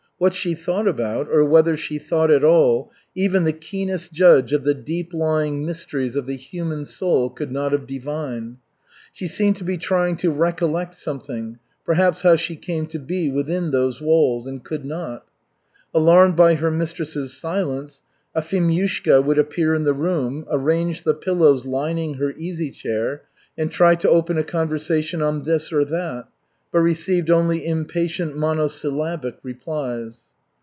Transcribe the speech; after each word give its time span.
What 0.21 0.35
she 0.35 0.53
thought 0.53 0.87
about 0.87 1.29
or 1.31 1.43
whether 1.43 1.75
she 1.75 1.97
thought 1.97 2.29
at 2.29 2.43
all, 2.43 2.91
even 3.15 3.43
the 3.43 3.51
keenest 3.53 4.13
judge 4.13 4.53
of 4.53 4.63
the 4.63 4.75
deep 4.75 5.15
lying 5.15 5.65
mysteries 5.65 6.15
of 6.15 6.27
the 6.27 6.35
human 6.37 6.85
soul 6.85 7.31
could 7.31 7.51
not 7.51 7.71
have 7.71 7.87
divined. 7.87 8.57
She 9.11 9.25
seemed 9.25 9.55
to 9.55 9.63
be 9.63 9.79
trying 9.79 10.17
to 10.17 10.29
recollect 10.29 10.93
something, 10.93 11.57
perhaps 11.83 12.21
how 12.21 12.35
she 12.35 12.55
came 12.55 12.85
to 12.89 12.99
be 12.99 13.31
within 13.31 13.71
those 13.71 13.99
walls, 13.99 14.45
and 14.45 14.63
could 14.63 14.85
not. 14.85 15.25
Alarmed 15.91 16.35
by 16.35 16.53
her 16.53 16.69
mistress's 16.69 17.35
silence, 17.35 18.03
Afimyushka 18.35 19.23
would 19.23 19.39
appear 19.39 19.73
in 19.73 19.85
the 19.85 19.93
room, 19.95 20.45
arrange 20.51 21.01
the 21.03 21.15
pillows 21.15 21.65
lining 21.65 22.13
her 22.17 22.29
easy 22.33 22.69
chair, 22.69 23.23
and 23.57 23.71
try 23.71 23.95
to 23.95 24.07
open 24.07 24.37
a 24.37 24.43
conversation 24.43 25.23
on 25.23 25.41
this 25.41 25.73
or 25.73 25.83
that, 25.85 26.25
but 26.73 26.79
received 26.79 27.29
only 27.29 27.67
impatient 27.67 28.33
monosyllabic 28.33 29.35
replies. 29.43 30.21